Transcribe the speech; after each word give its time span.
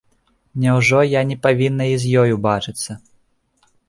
Няўжо 0.61 1.01
я 1.09 1.21
не 1.31 1.37
павінна 1.45 1.85
і 1.91 1.95
з 2.05 2.21
ёю 2.21 2.39
бачыцца? 2.47 2.91